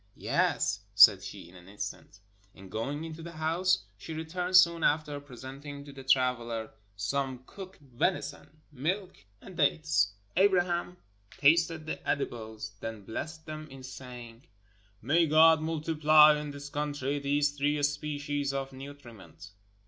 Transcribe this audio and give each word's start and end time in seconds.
"Yes," 0.17 0.79
said 0.95 1.21
she 1.21 1.47
in 1.47 1.53
an 1.55 1.69
instant. 1.69 2.21
And 2.55 2.71
going 2.71 3.03
into 3.03 3.21
the 3.21 3.33
house, 3.33 3.85
she 3.99 4.15
re 4.15 4.25
turned 4.25 4.55
soon 4.57 4.83
after, 4.83 5.19
presenting 5.19 5.85
to 5.85 5.93
the 5.93 6.03
traveler 6.03 6.71
some 6.95 7.43
cooked 7.45 7.75
490 7.77 7.77
THE 7.77 7.85
LEGEND 8.01 8.17
OF 8.17 8.23
THE 8.23 8.33
ARABS 8.33 8.55
venison, 8.73 8.81
milk, 8.81 9.25
and 9.41 9.57
dates. 9.57 10.13
Abraham 10.35 10.97
tasted 11.37 11.85
the 11.85 12.09
edibles, 12.09 12.71
then 12.79 13.05
blessed 13.05 13.45
them 13.45 13.67
in 13.69 13.83
saying: 13.83 14.47
"May 15.03 15.27
God 15.27 15.61
multiply 15.61 16.35
in 16.35 16.49
this 16.49 16.69
country 16.69 17.19
these 17.19 17.51
three 17.51 17.83
species 17.83 18.53
of 18.55 18.73
nutriment." 18.73 19.51